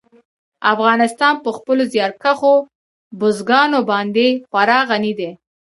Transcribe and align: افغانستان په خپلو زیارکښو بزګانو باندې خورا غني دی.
افغانستان 0.73 1.33
په 1.43 1.49
خپلو 1.57 1.83
زیارکښو 1.93 2.53
بزګانو 3.19 3.79
باندې 3.91 4.27
خورا 4.49 4.79
غني 4.89 5.13
دی. 5.19 5.29